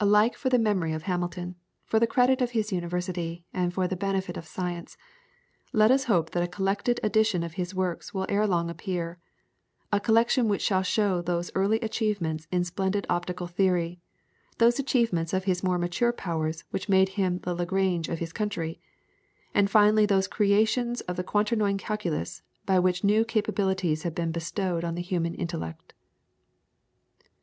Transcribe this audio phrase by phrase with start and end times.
[0.00, 1.54] Alike for the memory of Hamilton,
[1.86, 4.98] for the credit of his University, and for the benefit of science,
[5.72, 9.18] let us hope that a collected edition of his works will ere long appear
[9.90, 13.98] a collection which shall show those early achievements in splendid optical theory,
[14.58, 18.78] those achievements of his more mature powers which made him the Lagrange of his country,
[19.54, 24.84] and finally those creations of the Quaternion Calculus by which new capabilities have been bestowed
[24.84, 25.94] on the human intellect.